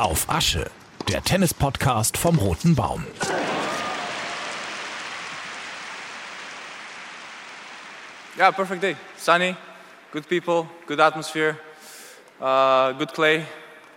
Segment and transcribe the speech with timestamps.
[0.00, 0.64] Auf Asche,
[1.10, 3.04] der Tennis-Podcast vom Roten Baum.
[8.38, 8.96] Yeah, perfect day.
[9.18, 9.54] Sunny,
[10.10, 11.56] good people, good atmosphere,
[12.40, 13.44] uh, good clay.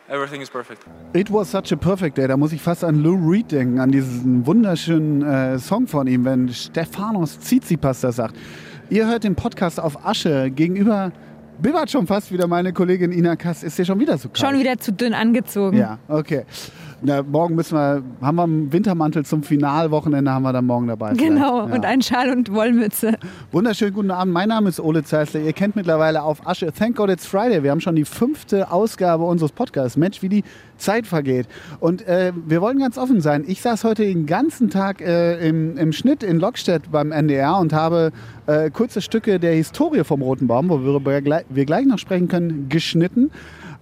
[0.10, 0.84] Everything is perfect.
[1.14, 2.28] It was such a perfect day.
[2.28, 6.26] Da muss ich fast an Lou Reed denken, an diesen wunderschönen äh, Song von ihm,
[6.26, 8.36] wenn Stefanos Tsitsipas das sagt.
[8.90, 11.14] Ihr hört den Podcast auf Asche gegenüber
[11.64, 13.64] bibbert schon fast wieder meine Kollegin Ina Kass.
[13.64, 14.38] Ist dir schon wieder zu kalt?
[14.38, 15.78] Schon wieder zu dünn angezogen.
[15.78, 16.46] Ja, okay.
[17.06, 21.12] Na, morgen müssen wir, haben wir einen Wintermantel zum Finalwochenende, haben wir dann morgen dabei.
[21.16, 21.76] Genau, ja.
[21.76, 23.18] und einen Schal und Wollmütze.
[23.52, 25.42] Wunderschönen guten Abend, mein Name ist Ole Zeisler.
[25.42, 27.62] Ihr kennt mittlerweile auf Asche Thank God It's Friday.
[27.62, 29.98] Wir haben schon die fünfte Ausgabe unseres Podcasts.
[29.98, 30.44] Mensch, wie die
[30.78, 31.48] Zeit vergeht.
[31.82, 33.44] Und äh, wir wollen ganz offen sein.
[33.48, 37.74] Ich saß heute den ganzen Tag äh, im, im Schnitt in Lockstedt beim NDR und
[37.74, 38.14] habe
[38.48, 43.30] äh, kurze Stücke der Historie vom Roten Baum, worüber wir gleich noch sprechen können, geschnitten.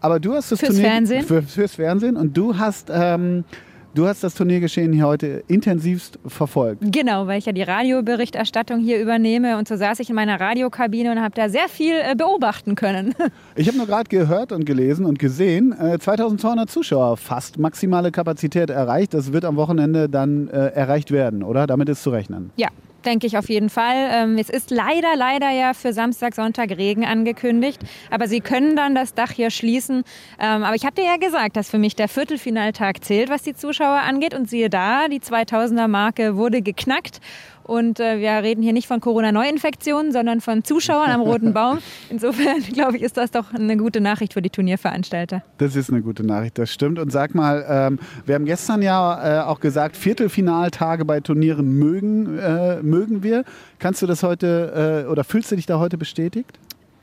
[0.01, 1.25] Aber du hast das fürs Turnier Fernsehen?
[1.25, 3.45] Für, fürs Fernsehen und du hast ähm,
[3.93, 6.81] Du hast das Turniergeschehen hier heute intensivst verfolgt.
[6.81, 11.11] Genau, weil ich ja die Radioberichterstattung hier übernehme und so saß ich in meiner Radiokabine
[11.11, 13.13] und habe da sehr viel äh, beobachten können.
[13.55, 18.69] Ich habe nur gerade gehört und gelesen und gesehen, äh, 2200 Zuschauer, fast maximale Kapazität
[18.69, 19.13] erreicht.
[19.13, 21.67] Das wird am Wochenende dann äh, erreicht werden, oder?
[21.67, 22.51] Damit ist zu rechnen.
[22.55, 22.69] Ja,
[23.05, 24.09] denke ich auf jeden Fall.
[24.11, 27.81] Ähm, es ist leider, leider ja für Samstag, Sonntag Regen angekündigt.
[28.09, 30.03] Aber sie können dann das Dach hier schließen.
[30.39, 33.53] Ähm, aber ich habe dir ja gesagt, dass für mich der Viertelfinaltag zählt, was die
[33.53, 34.33] Zuschauer angeht.
[34.33, 37.19] Und siehe da, die 2000er-Marke wurde geknackt.
[37.63, 41.79] Und äh, wir reden hier nicht von Corona-Neuinfektionen, sondern von Zuschauern am Roten Baum.
[42.09, 45.43] Insofern, glaube ich, ist das doch eine gute Nachricht für die Turnierveranstalter.
[45.57, 46.99] Das ist eine gute Nachricht, das stimmt.
[46.99, 52.37] Und sag mal, ähm, wir haben gestern ja äh, auch gesagt, Viertelfinaltage bei Turnieren mögen,
[52.37, 53.43] äh, mögen wir.
[53.79, 56.59] Kannst du das heute äh, oder fühlst du dich da heute bestätigt?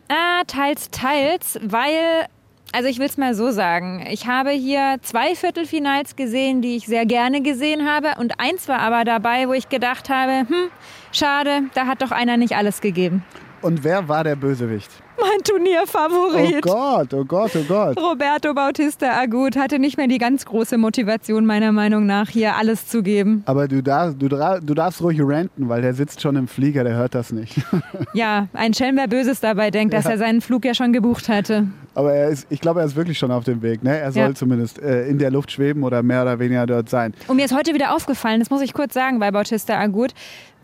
[0.09, 2.27] Ah, teils, teils, weil
[2.72, 4.05] also ich will es mal so sagen.
[4.11, 8.14] Ich habe hier zwei Viertelfinals gesehen, die ich sehr gerne gesehen habe.
[8.19, 10.70] Und eins war aber dabei, wo ich gedacht habe, hm,
[11.12, 13.24] schade, da hat doch einer nicht alles gegeben.
[13.61, 14.90] Und wer war der Bösewicht?
[15.20, 16.64] Mein Turnierfavorit.
[16.64, 17.96] Oh Gott, oh Gott, oh Gott.
[18.01, 22.86] Roberto Bautista Agut hatte nicht mehr die ganz große Motivation, meiner Meinung nach, hier alles
[22.86, 23.42] zu geben.
[23.46, 26.95] Aber du darfst, du, du darfst ruhig ranten, weil der sitzt schon im Flieger, der
[26.95, 27.61] hört das nicht.
[28.12, 30.12] ja, ein Schelm, wer Böses dabei denkt, dass ja.
[30.12, 31.67] er seinen Flug ja schon gebucht hatte.
[31.98, 33.83] Aber er ist, ich glaube, er ist wirklich schon auf dem Weg.
[33.83, 33.98] Ne?
[33.98, 34.33] Er soll ja.
[34.33, 37.13] zumindest äh, in der Luft schweben oder mehr oder weniger dort sein.
[37.27, 40.14] Und mir ist heute wieder aufgefallen, das muss ich kurz sagen bei Bautista Agut,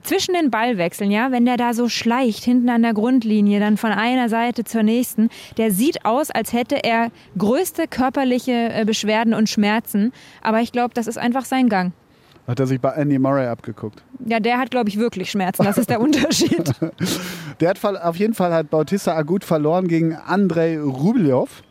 [0.04, 3.90] zwischen den Ballwechseln, ja, wenn der da so schleicht hinten an der Grundlinie, dann von
[3.90, 9.48] einer Seite zur nächsten, der sieht aus, als hätte er größte körperliche äh, Beschwerden und
[9.48, 10.12] Schmerzen.
[10.40, 11.92] Aber ich glaube, das ist einfach sein Gang.
[12.46, 14.02] Hat er sich bei Andy Murray abgeguckt?
[14.26, 15.64] Ja, der hat, glaube ich, wirklich Schmerzen.
[15.64, 16.72] Das ist der Unterschied.
[17.60, 21.62] der hat auf jeden Fall hat Bautista Agut verloren gegen Andrei Rublev.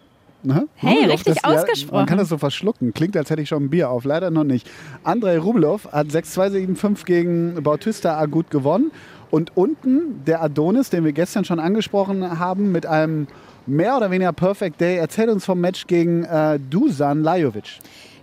[0.42, 0.68] Ne?
[0.76, 1.94] Hey, Rublev, richtig das, ausgesprochen.
[1.94, 2.94] Ja, man kann das so verschlucken.
[2.94, 4.04] Klingt, als hätte ich schon ein Bier auf.
[4.04, 4.70] Leider noch nicht.
[5.04, 8.92] Andrei Rublev hat 6-2-7-5 gegen Bautista Agut gewonnen.
[9.30, 13.28] Und unten der Adonis, den wir gestern schon angesprochen haben, mit einem
[13.66, 17.80] mehr oder weniger Perfect Day, erzählt uns vom Match gegen äh, Dusan Lajovic.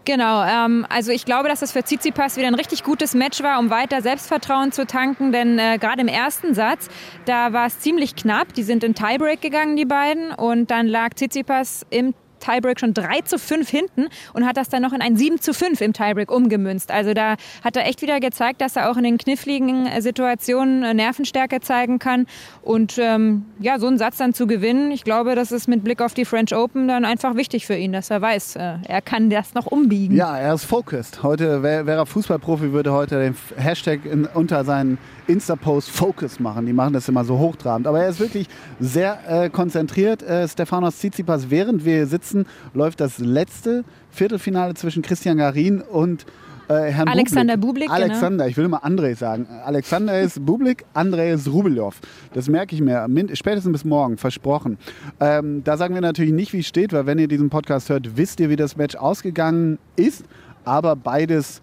[0.06, 3.58] Genau, ähm, also ich glaube, dass das für Tsitsipas wieder ein richtig gutes Match war,
[3.58, 6.88] um weiter Selbstvertrauen zu tanken, denn äh, gerade im ersten Satz,
[7.26, 8.54] da war es ziemlich knapp.
[8.54, 13.20] Die sind in Tiebreak gegangen, die beiden, und dann lag Tsitsipas im Tiebreak schon 3
[13.22, 16.30] zu 5 hinten und hat das dann noch in ein 7 zu 5 im Tiebreak
[16.30, 16.90] umgemünzt.
[16.90, 20.94] Also da hat er echt wieder gezeigt, dass er auch in den kniffligen Situationen äh,
[20.94, 22.26] Nervenstärke zeigen kann.
[22.62, 26.02] Und ähm, ja, so einen Satz dann zu gewinnen, ich glaube, das ist mit Blick
[26.02, 29.30] auf die French Open dann einfach wichtig für ihn, dass er weiß, äh, er kann
[29.30, 30.16] das noch umbiegen.
[30.16, 31.22] Ja, er ist focused.
[31.22, 34.98] Heute wäre er Fußballprofi, würde heute den Hashtag in, unter seinen
[35.30, 36.66] Insta-Post Focus machen.
[36.66, 37.86] Die machen das immer so hochtrabend.
[37.86, 38.48] Aber er ist wirklich
[38.78, 40.22] sehr äh, konzentriert.
[40.22, 46.26] Äh, Stefanos Tsitsipas, während wir sitzen, läuft das letzte Viertelfinale zwischen Christian Garin und
[46.68, 47.88] äh, Herrn Alexander Bublik.
[47.88, 48.12] Bublik genau.
[48.12, 48.50] Alexander, genau.
[48.50, 49.46] ich will immer André sagen.
[49.64, 52.00] Alexander ist Bublik, André ist Rubelov.
[52.32, 53.06] Das merke ich mir.
[53.34, 54.78] Spätestens bis morgen, versprochen.
[55.18, 58.16] Ähm, da sagen wir natürlich nicht, wie es steht, weil wenn ihr diesen Podcast hört,
[58.16, 60.24] wisst ihr, wie das Match ausgegangen ist.
[60.64, 61.62] Aber beides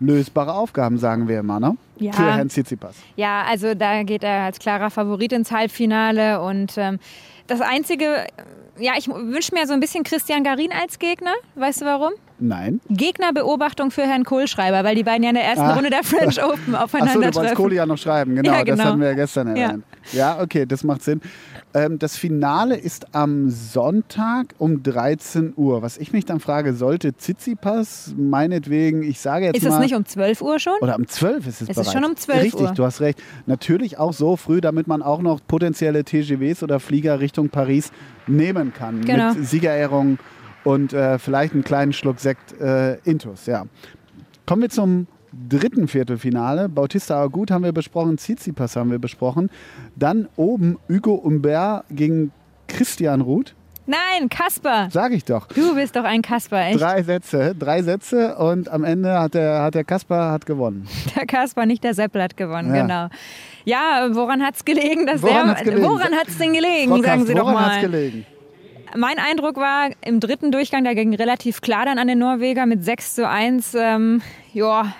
[0.00, 1.76] lösbare Aufgaben, sagen wir immer, ne?
[1.96, 2.12] Ja.
[2.12, 2.96] Für Herrn Tsitsipas.
[3.16, 6.98] Ja, also da geht er als klarer Favorit ins Halbfinale und ähm,
[7.46, 8.26] das Einzige,
[8.78, 11.32] ja, ich wünsche mir so ein bisschen Christian Garin als Gegner.
[11.54, 12.12] Weißt du warum?
[12.40, 12.80] Nein.
[12.88, 15.74] Gegnerbeobachtung für Herrn Kohlschreiber, weil die beiden ja in der ersten ah.
[15.74, 18.76] Runde der French Open aufeinander Achso, du wolltest Kohli ja noch schreiben, genau, ja, genau.
[18.76, 19.84] das hatten wir ja gestern erwähnt.
[20.12, 20.36] Ja.
[20.36, 21.20] ja, okay, das macht Sinn.
[21.74, 25.82] Ähm, das Finale ist am Sonntag um 13 Uhr.
[25.82, 29.70] Was ich mich dann frage, sollte Tsitsipas meinetwegen, ich sage jetzt ist mal...
[29.70, 30.78] Ist es nicht um 12 Uhr schon?
[30.80, 31.88] Oder um 12 ist es, es bereits.
[31.88, 32.60] ist schon um 12 Richtig, Uhr.
[32.60, 33.22] Richtig, du hast recht.
[33.46, 37.90] Natürlich auch so früh, damit man auch noch potenzielle TGWs oder Flieger Richtung Paris
[38.26, 39.04] nehmen kann.
[39.04, 39.34] Genau.
[39.34, 40.18] Mit Siegerehrung
[40.64, 43.46] und äh, vielleicht einen kleinen Schluck Sekt äh, Intus.
[43.46, 43.64] Ja.
[44.46, 45.06] Kommen wir zum
[45.48, 46.68] dritten Viertelfinale.
[46.68, 49.50] Bautista Agut haben wir besprochen, Tsitsipas haben wir besprochen.
[49.96, 52.32] Dann oben Hugo Humbert gegen
[52.66, 53.54] Christian Ruth.
[53.86, 54.88] Nein, Kasper.
[54.90, 55.46] Sag ich doch.
[55.48, 56.78] Du bist doch ein Kasper, echt.
[56.78, 60.86] Drei Sätze, drei Sätze und am Ende hat der, hat der Kasper hat gewonnen.
[61.16, 62.82] Der Kasper, nicht der Seppel hat gewonnen, Ja.
[62.82, 63.08] genau.
[63.64, 65.06] Ja, woran hat es gelegen?
[65.06, 65.82] Dass Woran der, hat's gelegen?
[65.84, 66.88] Woran hat es denn gelegen?
[66.90, 67.80] Frau Sagen Kast, Sie doch woran hat's mal.
[67.90, 68.26] gelegen?
[68.96, 73.14] Mein Eindruck war im dritten Durchgang, ging relativ klar dann an den Norweger mit 6
[73.16, 73.74] zu 1.
[73.74, 74.22] Ähm,
[74.58, 74.92] ja,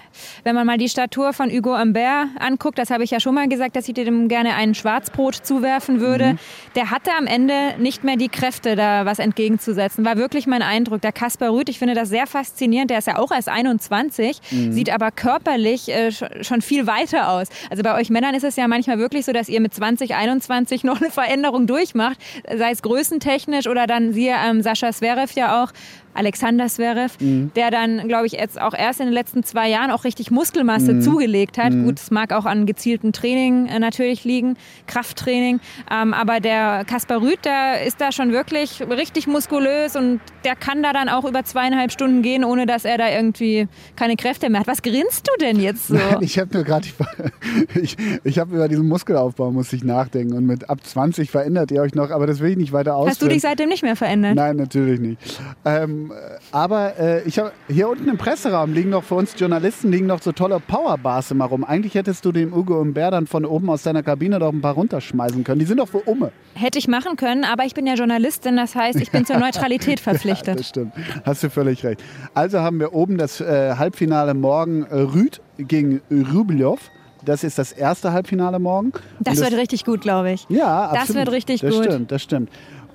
[0.45, 3.49] wenn man mal die Statur von Hugo Humbert anguckt, das habe ich ja schon mal
[3.49, 6.37] gesagt, dass ich dem gerne ein Schwarzbrot zuwerfen würde.
[6.75, 10.05] Der hatte am Ende nicht mehr die Kräfte, da was entgegenzusetzen.
[10.05, 11.01] War wirklich mein Eindruck.
[11.03, 12.91] Der Kaspar Rüth, ich finde das sehr faszinierend.
[12.91, 14.41] Der ist ja auch erst 21,
[14.71, 17.49] sieht aber körperlich äh, sch- schon viel weiter aus.
[17.71, 20.83] Also bei euch Männern ist es ja manchmal wirklich so, dass ihr mit 20, 21
[20.89, 22.19] noch eine Veränderung durchmacht,
[22.57, 25.73] sei es größentechnisch oder dann siehe ähm, Sascha Zverev ja auch,
[26.15, 30.05] Alexander Zverev, der dann, glaube ich, jetzt auch erst in den letzten zwei Jahren auch
[30.05, 31.73] richtig Muskelmasse zugelegt hat.
[31.73, 34.57] Gut, es mag auch an gezieltem Training äh, natürlich liegen,
[34.87, 35.61] Krafttraining,
[35.91, 40.83] ähm, aber der Kaspar Rüth, der ist da schon wirklich richtig muskulös und der kann
[40.83, 44.61] da dann auch über zweieinhalb Stunden gehen, ohne dass er da irgendwie keine Kräfte mehr
[44.61, 44.67] hat.
[44.67, 45.95] Was grinst du denn jetzt so?
[45.95, 50.35] Nein, ich habe nur gerade die- ich, ich habe über diesen Muskelaufbau muss ich nachdenken
[50.35, 53.11] und mit ab 20 verändert ihr euch noch, aber das will ich nicht weiter ausführen.
[53.11, 54.35] Hast du dich seitdem nicht mehr verändert?
[54.35, 55.19] Nein, natürlich nicht.
[55.65, 56.08] Ähm,
[56.53, 60.23] aber äh, ich hab, hier unten im Presseraum liegen noch für uns Journalisten liegen noch
[60.23, 61.65] so tolle Powerbars immer rum.
[61.65, 64.61] Eigentlich hättest du dem Ugo und Bär dann von oben aus deiner Kabine doch ein
[64.61, 65.59] paar runterschmeißen können.
[65.61, 66.33] Die sind doch für Umme.
[66.55, 70.01] Hätte ich machen können, aber ich bin ja Journalistin, das heißt, ich bin zur Neutralität
[70.01, 70.59] verpflichtet.
[70.61, 70.93] Das stimmt.
[71.25, 72.03] Hast du völlig recht.
[72.35, 76.79] Also haben wir oben das äh, Halbfinale morgen äh, Rüd gegen Rublev.
[77.25, 78.93] Das ist das erste Halbfinale morgen.
[79.21, 80.47] Das Und wird richtig gut, glaube ich.
[80.49, 81.27] Ja, Das absolut.
[81.27, 81.85] wird richtig das gut.
[81.85, 82.49] stimmt, das stimmt.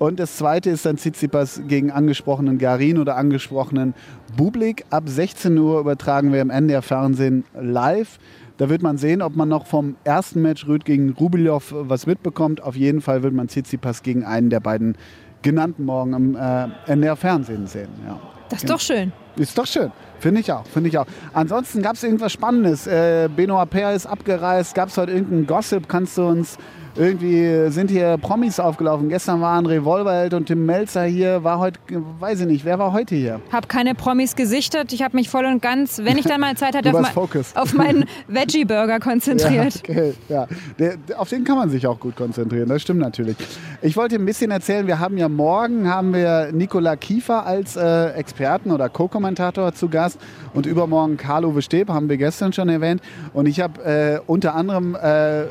[0.03, 3.93] Und das zweite ist dann Tsitsipas gegen angesprochenen Garin oder angesprochenen
[4.35, 4.83] Bublik.
[4.89, 8.19] Ab 16 Uhr übertragen wir im NDR Fernsehen live.
[8.57, 12.61] Da wird man sehen, ob man noch vom ersten Match Rüd gegen Rublev was mitbekommt.
[12.61, 14.97] Auf jeden Fall wird man Tsitsipas gegen einen der beiden
[15.41, 17.87] genannten morgen im äh, NDR Fernsehen sehen.
[18.05, 18.19] Ja.
[18.49, 19.13] Das ist doch schön.
[19.37, 19.89] Ist doch schön.
[20.19, 21.07] Finde ich auch, finde ich auch.
[21.31, 22.87] Ansonsten gab es irgendwas Spannendes.
[22.87, 24.75] Äh, Benoit Paire ist abgereist.
[24.75, 25.87] Gab es heute irgendeinen Gossip?
[25.87, 26.57] Kannst du uns
[26.95, 29.09] irgendwie sind hier Promis aufgelaufen.
[29.09, 31.43] Gestern waren Revolverheld und Tim Melzer hier.
[31.43, 31.79] War heute,
[32.19, 33.41] weiß ich nicht, wer war heute hier?
[33.51, 34.93] Habe keine Promis gesichtet.
[34.93, 37.11] Ich habe mich voll und ganz, wenn ich dann mal Zeit hatte, auf, mein-
[37.55, 39.75] auf meinen Veggie-Burger konzentriert.
[39.87, 40.47] Ja, okay, ja.
[40.79, 43.37] Der, auf den kann man sich auch gut konzentrieren, das stimmt natürlich.
[43.81, 48.09] Ich wollte ein bisschen erzählen, wir haben ja morgen haben wir Nikola Kiefer als äh,
[48.11, 50.19] Experten oder Co-Kommentator zu Gast
[50.53, 53.01] und übermorgen Karl-Uwe Steb, haben wir gestern schon erwähnt.
[53.33, 55.45] Und ich habe äh, unter anderem äh,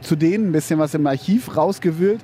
[0.00, 2.20] zu denen ein bisschen was im Archiv rausgewühlt.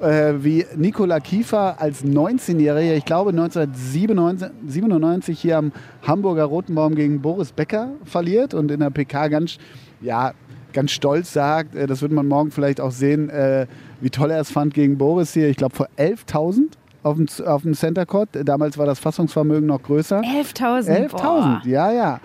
[0.00, 5.72] Äh, wie Nikola Kiefer als 19-Jähriger, ich glaube 1997 hier am
[6.04, 9.58] Hamburger Rotenbaum gegen Boris Becker verliert und in der PK ganz,
[10.00, 10.32] ja,
[10.72, 13.68] ganz stolz sagt, äh, das wird man morgen vielleicht auch sehen, äh,
[14.00, 16.72] wie toll er es fand gegen Boris hier, ich glaube vor 11.000
[17.04, 18.30] auf dem, auf dem Center Court.
[18.32, 20.20] Damals war das Fassungsvermögen noch größer.
[20.20, 21.10] 11.000.
[21.10, 22.20] 11.000, ja, ja.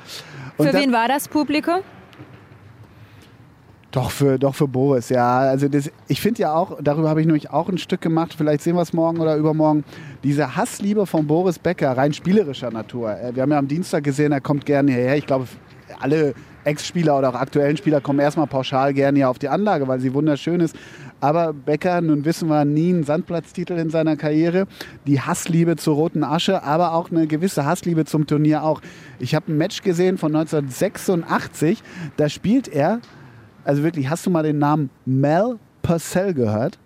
[0.57, 1.77] Und Für wen war das Publikum?
[3.92, 5.39] Doch für, doch für Boris, ja.
[5.39, 8.62] Also das, ich finde ja auch, darüber habe ich nämlich auch ein Stück gemacht, vielleicht
[8.62, 9.86] sehen wir es morgen oder übermorgen,
[10.24, 13.17] diese Hassliebe von Boris Becker, rein spielerischer Natur.
[13.17, 15.15] Äh, Wir haben ja am Dienstag gesehen, er kommt gerne hierher.
[15.15, 15.48] Ich glaube,
[16.01, 16.34] alle
[16.65, 20.13] Ex-Spieler oder auch aktuellen Spieler kommen erstmal pauschal gerne hier auf die Anlage, weil sie
[20.13, 20.75] wunderschön ist.
[21.22, 24.67] Aber Becker, nun wissen wir, nie einen Sandplatztitel in seiner Karriere.
[25.08, 28.82] Die Hassliebe zur roten Asche, aber auch eine gewisse Hassliebe zum Turnier auch.
[29.17, 31.82] Ich habe ein Match gesehen von 1986,
[32.17, 33.00] da spielt er
[33.67, 36.77] also wirklich, hast du mal den Namen Mel Purcell gehört?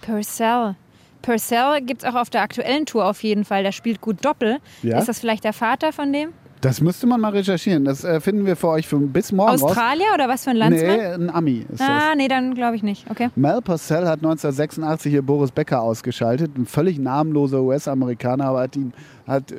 [0.00, 0.76] Purcell.
[1.22, 3.62] Purcell gibt es auch auf der aktuellen Tour auf jeden Fall.
[3.62, 4.58] Der spielt gut Doppel.
[4.82, 4.98] Ja?
[4.98, 6.32] Ist das vielleicht der Vater von dem?
[6.62, 7.84] Das müsste man mal recherchieren.
[7.84, 10.56] Das äh, finden wir für euch für, bis morgen Australier oder was für ein.
[10.56, 10.96] Landsmann?
[10.96, 11.88] Nee, ein Ami ist das.
[11.88, 13.10] ah, nee, dann glaube ich nicht.
[13.10, 13.30] Okay.
[13.34, 16.56] Mel Purcell hat 1986 hier Boris Becker ausgeschaltet.
[16.56, 18.92] Ein völlig namenloser US-Amerikaner, aber hat ihn,
[19.26, 19.56] hat, äh,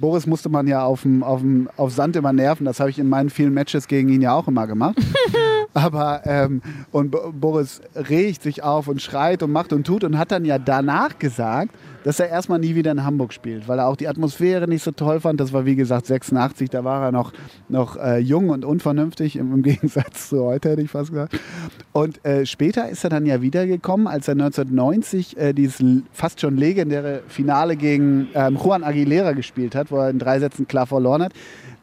[0.00, 2.64] Boris musste man ja auf, dem, auf, dem, auf Sand immer nerven.
[2.64, 4.96] Das habe ich in meinen vielen Matches gegen ihn ja auch immer gemacht.
[5.74, 6.62] aber, ähm,
[6.92, 10.46] und Bo- Boris regt sich auf und schreit und macht und tut und hat dann
[10.46, 14.08] ja danach gesagt, dass er erstmal nie wieder in Hamburg spielt, weil er auch die
[14.08, 15.40] Atmosphäre nicht so toll fand.
[15.40, 17.32] Das war wie gesagt 86, da war er noch,
[17.68, 21.38] noch äh, jung und unvernünftig, im, im Gegensatz zu heute hätte ich fast gesagt.
[21.92, 25.82] Und äh, später ist er dann ja wiedergekommen, als er 1990 äh, dieses
[26.12, 30.66] fast schon legendäre Finale gegen ähm, Juan Aguilera gespielt hat, wo er in drei Sätzen
[30.66, 31.32] klar verloren hat.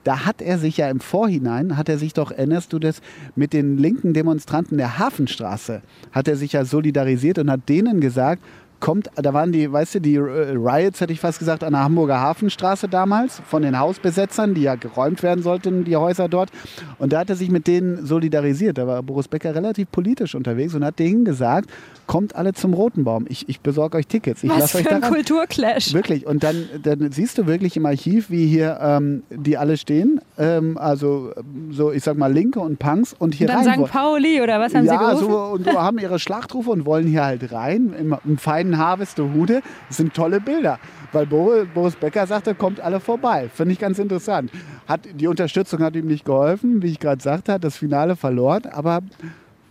[0.04, 3.02] Da hat er sich ja im Vorhinein, hat er sich doch, erinnerst du das,
[3.36, 8.42] mit den linken Demonstranten der Hafenstraße, hat er sich ja solidarisiert und hat denen gesagt,
[8.80, 11.84] kommt, da waren die, weißt du, die äh, Riots, hätte ich fast gesagt, an der
[11.84, 16.50] Hamburger Hafenstraße damals von den Hausbesetzern, die ja geräumt werden sollten, die Häuser dort.
[16.98, 18.78] Und da hat er sich mit denen solidarisiert.
[18.78, 21.70] Da war Boris Becker relativ politisch unterwegs und hat denen gesagt,
[22.08, 23.26] kommt alle zum Roten Baum.
[23.30, 24.44] Ich, ich besorge euch Tickets.
[24.44, 25.02] Ich Was lasse euch für ein.
[25.02, 25.94] Kulturclash.
[25.94, 26.26] Wirklich.
[26.26, 30.20] Und dann, dann siehst du wirklich im Archiv, wie hier ähm, die alle stehen.
[30.38, 31.32] Ähm, also
[31.70, 33.88] so, ich sag mal, Linke und Punks und hier Und dann rein wollen.
[33.88, 33.94] St.
[33.94, 35.30] Pauli oder was haben Sie ja, gerufen?
[35.30, 39.62] so, und haben ihre Schlachtrufe und wollen hier halt rein im, im feinen Harvestehude.
[39.88, 40.80] Das sind tolle Bilder.
[41.12, 43.50] Weil Boris, Becker sagte, kommt alle vorbei.
[43.54, 44.52] Finde ich ganz interessant.
[44.88, 48.66] Hat, die Unterstützung hat ihm nicht geholfen, wie ich gerade sagte, hat das Finale verloren.
[48.72, 49.02] Aber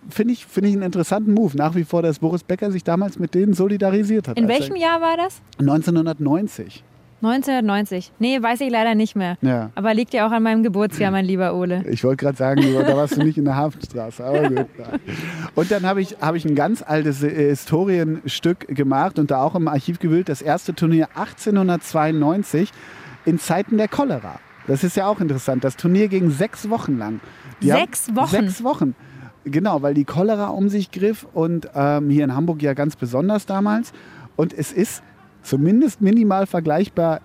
[0.08, 1.56] finde ich, finde ich einen interessanten Move.
[1.56, 4.38] Nach wie vor, dass Boris Becker sich damals mit denen solidarisiert hat.
[4.38, 5.40] In welchem Jahr war das?
[5.58, 6.82] 1990.
[7.20, 8.12] 1990.
[8.20, 9.36] Nee, weiß ich leider nicht mehr.
[9.40, 9.70] Ja.
[9.74, 11.84] Aber liegt ja auch an meinem Geburtsjahr, mein lieber Ole.
[11.88, 14.24] Ich wollte gerade sagen, da warst du nicht in der Hafenstraße.
[14.24, 14.66] Aber gut.
[15.56, 19.56] Und dann habe ich, hab ich ein ganz altes äh, Historienstück gemacht und da auch
[19.56, 20.28] im Archiv gewühlt.
[20.28, 22.70] Das erste Turnier 1892
[23.24, 24.38] in Zeiten der Cholera.
[24.68, 25.64] Das ist ja auch interessant.
[25.64, 27.20] Das Turnier ging sechs Wochen lang.
[27.60, 28.28] Sechs Wochen?
[28.28, 28.94] Sechs Wochen.
[29.44, 33.46] Genau, weil die Cholera um sich griff und ähm, hier in Hamburg ja ganz besonders
[33.46, 33.92] damals.
[34.36, 35.02] Und es ist
[35.42, 37.20] zumindest minimal vergleichbar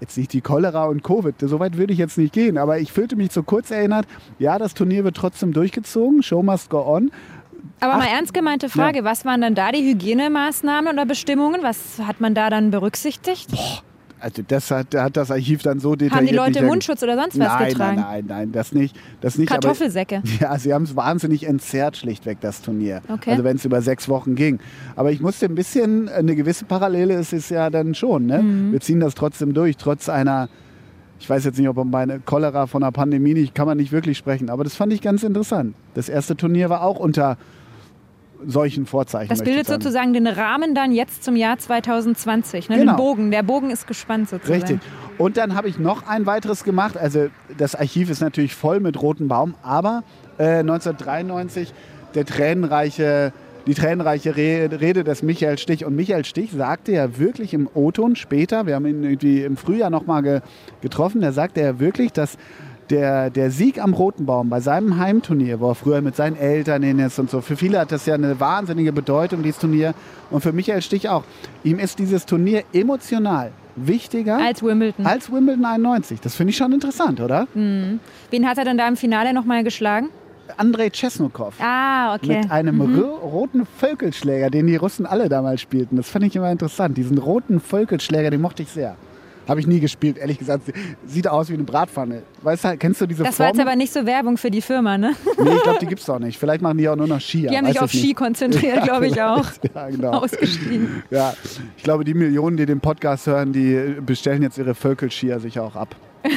[0.00, 2.92] jetzt nicht die Cholera und Covid, so weit würde ich jetzt nicht gehen, aber ich
[2.92, 4.06] fühlte mich so kurz erinnert,
[4.38, 7.10] ja, das Turnier wird trotzdem durchgezogen, Show must go on.
[7.80, 11.62] Aber mal Ach, ernst gemeinte Frage, was waren dann da die Hygienemaßnahmen oder Bestimmungen?
[11.62, 13.48] Was hat man da dann berücksichtigt?
[14.24, 16.14] Also das hat, hat das Archiv dann so detailliert.
[16.14, 17.96] Haben die Leute nicht Mundschutz oder sonst was nein, getragen?
[17.96, 18.96] Nein, nein, nein, das nicht.
[19.20, 20.22] Das nicht aber- Kartoffelsäcke.
[20.40, 23.02] Ja, sie haben es wahnsinnig entzerrt, schlichtweg, das Turnier.
[23.08, 23.32] Okay.
[23.32, 24.60] Also wenn es über sechs Wochen ging.
[24.96, 28.24] Aber ich musste ein bisschen, eine gewisse Parallele ist es ja dann schon.
[28.24, 28.38] Ne?
[28.42, 28.72] Mhm.
[28.72, 30.48] Wir ziehen das trotzdem durch, trotz einer,
[31.20, 33.92] ich weiß jetzt nicht, ob um meine Cholera von der Pandemie nicht, kann man nicht
[33.92, 34.48] wirklich sprechen.
[34.48, 35.76] Aber das fand ich ganz interessant.
[35.92, 37.36] Das erste Turnier war auch unter
[38.46, 39.28] solchen Vorzeichen.
[39.28, 39.80] Das bildet sagen.
[39.82, 42.68] sozusagen den Rahmen dann jetzt zum Jahr 2020.
[42.68, 42.78] Ne?
[42.78, 42.92] Genau.
[42.92, 43.30] Den Bogen.
[43.30, 44.60] Der Bogen ist gespannt sozusagen.
[44.60, 44.80] Richtig.
[45.18, 46.96] Und dann habe ich noch ein weiteres gemacht.
[46.96, 50.02] Also das Archiv ist natürlich voll mit roten Baum, aber
[50.38, 51.72] äh, 1993
[52.14, 53.32] der tränenreiche,
[53.66, 55.84] die tränenreiche Re- Rede des Michael Stich.
[55.84, 59.90] Und Michael Stich sagte ja wirklich im O-Ton später, wir haben ihn irgendwie im Frühjahr
[59.90, 60.40] nochmal ge
[60.80, 62.36] getroffen, da sagte er wirklich, dass
[62.90, 66.82] der, der Sieg am Roten Baum bei seinem Heimturnier, wo er früher mit seinen Eltern
[66.82, 69.94] hin ist und so, für viele hat das ja eine wahnsinnige Bedeutung, dieses Turnier.
[70.30, 71.24] Und für Michael Stich auch.
[71.62, 75.04] Ihm ist dieses Turnier emotional wichtiger Als Wimbledon.
[75.06, 76.20] als Wimbledon 91.
[76.20, 77.46] Das finde ich schon interessant, oder?
[77.54, 80.10] Wen hat er denn da im Finale nochmal geschlagen?
[80.58, 81.54] Andrei Chesnokov.
[81.60, 82.40] Ah, okay.
[82.40, 85.96] Mit einem ro- roten Völkelschläger, den die Russen alle damals spielten.
[85.96, 86.96] Das fand ich immer interessant.
[86.98, 88.94] Diesen roten Völkelschläger, den mochte ich sehr.
[89.48, 90.72] Habe ich nie gespielt, ehrlich gesagt.
[91.06, 92.22] Sieht aus wie eine Bratpfanne.
[92.42, 93.56] Weißt du, kennst du diese Das war Form?
[93.58, 95.14] jetzt aber nicht so Werbung für die Firma, ne?
[95.38, 96.38] nee, ich glaube, die gibt es auch nicht.
[96.38, 97.50] Vielleicht machen die auch nur noch Skier.
[97.50, 98.16] Die haben sich auf Ski nicht.
[98.16, 99.44] konzentriert, glaube ich auch.
[99.74, 100.10] Ja, genau.
[100.12, 101.02] Ausgestiegen.
[101.10, 101.34] Ja,
[101.76, 105.76] ich glaube, die Millionen, die den Podcast hören, die bestellen jetzt ihre Völkelskier sich auch
[105.76, 105.94] ab.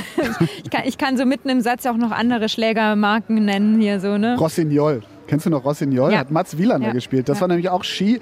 [0.63, 4.17] Ich kann, ich kann so mitten im Satz auch noch andere Schlägermarken nennen hier so,
[4.17, 4.35] ne?
[4.37, 5.01] Rossignol.
[5.27, 6.11] Kennst du noch Rossignol?
[6.11, 6.19] Ja.
[6.19, 6.93] Hat Mats Wielander Ja.
[6.93, 7.29] gespielt.
[7.29, 7.41] Das Ja.
[7.41, 8.19] war nämlich auch Ski.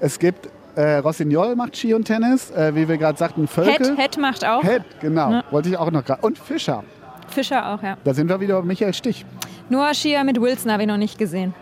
[0.00, 3.96] Es gibt äh, Rossignol macht Ski und Tennis, äh, wie wir gerade sagten, Völkel.
[3.96, 4.62] Head, Head macht auch.
[4.62, 5.30] Head, genau.
[5.30, 5.44] Ja.
[5.50, 6.22] Wollte ich auch noch gerade.
[6.22, 6.84] Und Fischer.
[7.28, 7.96] Fischer auch, ja.
[8.04, 9.26] Da sind wir wieder bei Michael Stich.
[9.68, 11.52] Nur Skier mit Wilson habe ich noch nicht gesehen.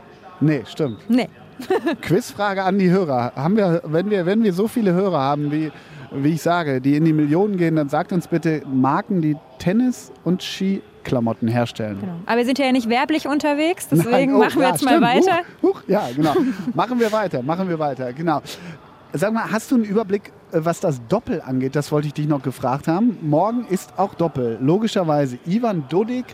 [0.41, 0.99] Nee, stimmt.
[1.09, 1.29] Nee.
[2.03, 3.33] Quizfrage an die Hörer.
[3.35, 5.73] Haben wir, wenn, wir, wenn wir so viele Hörer haben, wie,
[6.13, 10.13] wie ich sage, die in die Millionen gehen, dann sagt uns bitte Marken, die Tennis-
[10.25, 11.99] und Skiklamotten herstellen.
[12.01, 12.13] Genau.
[12.27, 14.91] Aber wir sind ja nicht werblich unterwegs, deswegen Nein, oh, machen wir ja, jetzt mal
[14.91, 15.27] stimmt.
[15.27, 15.39] weiter.
[15.63, 16.35] Huch, huch, ja, genau.
[16.75, 18.43] machen wir weiter, machen wir weiter, genau.
[19.17, 21.75] Sag mal, hast du einen Überblick, äh, was das Doppel angeht?
[21.75, 23.17] Das wollte ich dich noch gefragt haben.
[23.23, 24.59] Morgen ist auch Doppel.
[24.61, 26.27] Logischerweise Ivan Dodik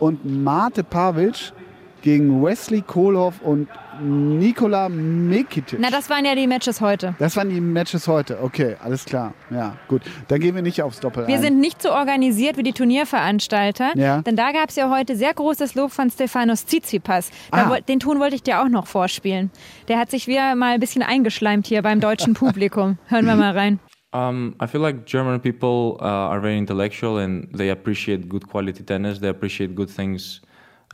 [0.00, 1.52] und Mate Pavic
[2.00, 3.68] gegen Wesley Kohlhoff und
[4.00, 5.78] Nikola Mekitic.
[5.80, 7.14] Na, das waren ja die Matches heute.
[7.18, 8.42] das waren die Matches heute.
[8.42, 9.34] Okay, alles klar.
[9.50, 10.02] Ja, gut.
[10.28, 11.42] Dann gehen wir nicht aufs Doppel Wir ein.
[11.42, 14.22] sind nicht so organisiert wie die Turnierveranstalter, Ja.
[14.22, 17.30] denn da gab es ja heute sehr großes Lob von Stefanos Tsitsipas.
[17.50, 17.78] Ah.
[17.80, 19.50] Den Ton wollte ich dir auch noch vorspielen.
[19.88, 22.98] Der hat sich wieder mal ein bisschen eingeschleimt hier beim deutschen Publikum.
[23.08, 23.78] Hören wir mal rein.
[24.14, 28.84] Um, I feel like German people uh, are very intellectual and they appreciate good quality
[28.84, 29.20] tennis.
[29.20, 30.42] They appreciate good things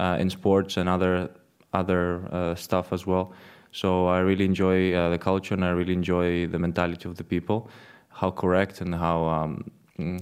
[0.01, 1.31] uh, in sports and other
[1.73, 3.33] other uh, stuff as well.
[3.73, 7.25] So I really enjoy uh, the culture and I really enjoy the mentality of the
[7.25, 7.71] people,
[8.09, 9.71] how correct and how um,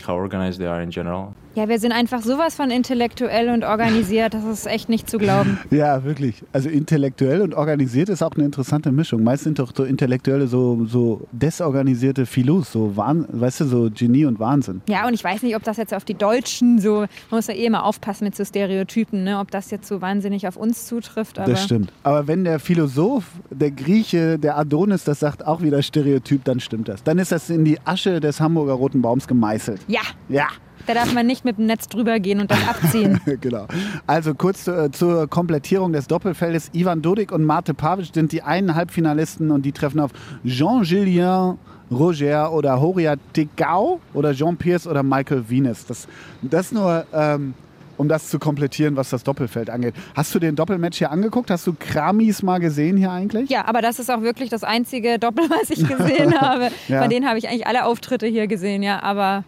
[0.00, 1.34] how organized they are in general.
[1.56, 5.58] Ja, wir sind einfach sowas von intellektuell und organisiert, das ist echt nicht zu glauben.
[5.70, 6.42] Ja, wirklich.
[6.52, 9.24] Also intellektuell und organisiert ist auch eine interessante Mischung.
[9.24, 14.26] Meist sind doch so Intellektuelle so, so desorganisierte Philos, so Wahn, weißt du, so Genie
[14.26, 14.82] und Wahnsinn.
[14.88, 17.54] Ja, und ich weiß nicht, ob das jetzt auf die Deutschen so, man muss ja
[17.54, 19.38] eh immer aufpassen mit so Stereotypen, ne?
[19.38, 21.38] ob das jetzt so wahnsinnig auf uns zutrifft.
[21.38, 21.90] Das stimmt.
[22.02, 26.88] Aber wenn der Philosoph, der Grieche, der Adonis das sagt, auch wieder Stereotyp, dann stimmt
[26.88, 27.02] das.
[27.02, 29.80] Dann ist das in die Asche des Hamburger Roten Baums gemeißelt.
[29.88, 30.48] Ja, Ja.
[30.86, 33.20] Da darf man nicht mit dem Netz drüber gehen und das abziehen.
[33.40, 33.66] genau.
[34.06, 36.70] Also kurz äh, zur Komplettierung des Doppelfeldes.
[36.72, 40.10] Ivan Dodik und Mate Pavic sind die einen Halbfinalisten und die treffen auf
[40.44, 41.58] Jean-Julien
[41.90, 45.86] Roger oder Horia Tegau oder Jean Pierce oder Michael Venus.
[45.86, 46.08] Das,
[46.42, 47.54] das nur, ähm,
[47.96, 49.94] um das zu komplettieren, was das Doppelfeld angeht.
[50.14, 51.50] Hast du den Doppelmatch hier angeguckt?
[51.50, 53.48] Hast du Kramis mal gesehen hier eigentlich?
[53.50, 56.70] Ja, aber das ist auch wirklich das einzige Doppel, was ich gesehen habe.
[56.88, 57.00] Ja.
[57.00, 59.02] Bei denen habe ich eigentlich alle Auftritte hier gesehen, ja.
[59.02, 59.44] Aber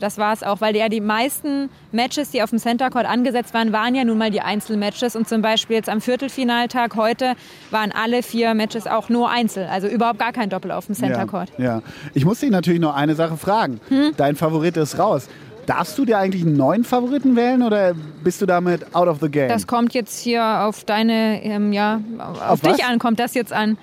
[0.00, 3.54] das war es auch, weil ja die meisten Matches, die auf dem Center Court angesetzt
[3.54, 5.16] waren, waren ja nun mal die Einzelmatches.
[5.16, 7.34] Und zum Beispiel jetzt am Viertelfinaltag heute
[7.70, 9.66] waren alle vier Matches auch nur Einzel.
[9.70, 11.50] Also überhaupt gar kein Doppel auf dem Center Court.
[11.58, 11.82] Ja, ja.
[12.14, 13.80] Ich muss dich natürlich noch eine Sache fragen.
[13.88, 14.12] Hm?
[14.16, 15.28] Dein Favorit ist raus.
[15.66, 17.94] Darfst du dir eigentlich einen neuen Favoriten wählen oder
[18.24, 19.48] bist du damit out of the game?
[19.50, 22.84] Das kommt jetzt hier auf deine, ähm, ja, auf, Auf dich was?
[22.88, 23.76] an, kommt das jetzt an.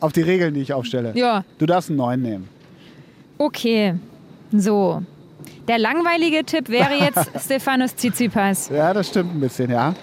[0.00, 1.12] auf die Regeln, die ich aufstelle.
[1.14, 1.44] Ja.
[1.58, 2.48] Du darfst einen neuen nehmen.
[3.38, 3.94] Okay,
[4.50, 5.02] so.
[5.68, 8.68] Der langweilige Tipp wäre jetzt Stefanos Tsitsipas.
[8.68, 9.94] Ja, das stimmt ein bisschen, ja.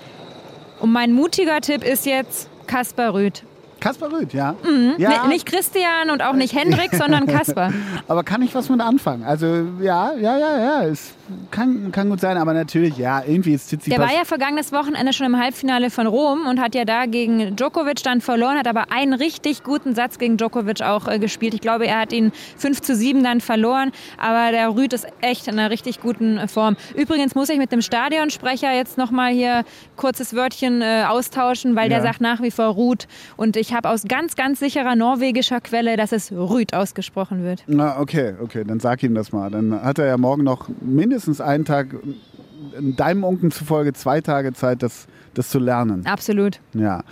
[0.80, 3.44] Und mein mutiger Tipp ist jetzt Kaspar Rüth.
[3.84, 4.56] Kaspar Rüth, ja.
[4.64, 4.94] Mhm.
[4.98, 7.74] ja Nicht Christian und auch nicht Hendrik, sondern Kaspar.
[8.08, 9.24] aber kann ich was mit anfangen?
[9.26, 9.46] Also,
[9.82, 10.84] ja, ja, ja, ja.
[10.86, 11.14] Es
[11.52, 14.00] kann, kann gut sein, aber natürlich, ja, irgendwie ist Der Tsitsipas...
[14.08, 18.02] war ja vergangenes Wochenende schon im Halbfinale von Rom und hat ja da gegen Djokovic
[18.04, 21.54] dann verloren, hat aber einen richtig guten Satz gegen Djokovic auch äh, gespielt.
[21.54, 25.50] Ich glaube, er hat ihn 5 zu 7 dann verloren, aber der Rüd ist echt
[25.50, 26.78] in einer richtig guten äh, Form.
[26.96, 29.66] Übrigens muss ich mit dem Stadionsprecher jetzt nochmal hier
[29.98, 31.98] kurzes Wörtchen äh, austauschen, weil Ja.
[32.00, 35.98] der sagt nach wie vor Ruth und ich habe aus ganz, ganz sicherer norwegischer Quelle,
[35.98, 37.64] dass es Rüd ausgesprochen wird.
[37.68, 39.50] Na, okay, okay, dann sag ihm das mal.
[39.50, 41.88] Dann hat er ja morgen noch mindestens einen Tag,
[42.80, 46.06] deinem Unken zufolge zwei Tage Zeit, das, das zu lernen.
[46.06, 46.60] Absolut.
[46.74, 47.04] Ja.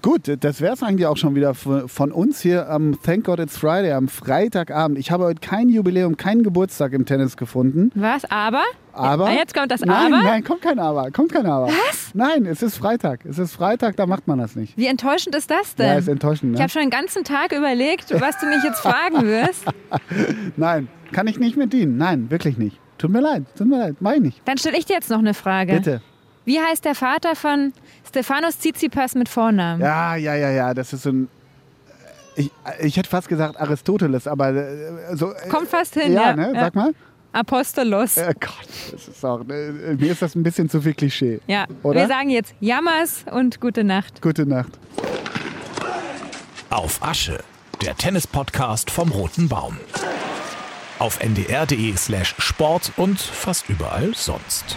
[0.00, 3.58] Gut, das wäre es eigentlich auch schon wieder von uns hier am Thank God It's
[3.58, 4.96] Friday, am Freitagabend.
[4.96, 7.90] Ich habe heute kein Jubiläum, keinen Geburtstag im Tennis gefunden.
[7.96, 8.24] Was?
[8.30, 8.62] Aber?
[8.92, 9.30] Aber.
[9.32, 10.22] Jetzt kommt das nein, Aber.
[10.22, 11.10] Nein, kommt kein Aber.
[11.10, 11.66] Kommt kein Aber.
[11.66, 12.12] Was?
[12.14, 13.24] Nein, es ist Freitag.
[13.24, 14.76] Es ist Freitag, da macht man das nicht.
[14.76, 15.86] Wie enttäuschend ist das denn?
[15.86, 16.62] Ja, ist enttäuschend, Ich ne?
[16.62, 19.64] habe schon den ganzen Tag überlegt, was du mich jetzt fragen wirst.
[20.56, 21.96] Nein, kann ich nicht mit dienen.
[21.96, 22.78] Nein, wirklich nicht.
[22.98, 24.42] Tut mir leid, tut mir leid, meine ich.
[24.44, 25.74] Dann stelle ich dir jetzt noch eine Frage.
[25.74, 26.02] Bitte.
[26.44, 27.72] Wie heißt der Vater von
[28.08, 29.80] Stefanos Tsitsipas mit Vornamen?
[29.80, 31.28] Ja, ja, ja, ja, das ist so ein.
[32.36, 35.32] Ich, ich hätte fast gesagt Aristoteles, aber äh, so.
[35.32, 36.36] äh, Kommt fast hin, Ja, ja.
[36.36, 36.52] ne?
[36.54, 36.60] Ja.
[36.60, 36.92] Sag mal.
[37.32, 38.16] Apostolos.
[38.16, 39.40] Äh, Gott, das ist auch.
[39.48, 41.40] Äh, mir ist das ein bisschen zu viel Klischee.
[41.46, 42.00] Ja, Oder?
[42.00, 44.22] wir sagen jetzt Jammers und gute Nacht.
[44.22, 44.70] Gute Nacht.
[46.70, 47.38] Auf Asche,
[47.84, 49.76] der Tennis-Podcast vom Roten Baum.
[50.98, 54.76] Auf ndr.de slash Sport und fast überall sonst.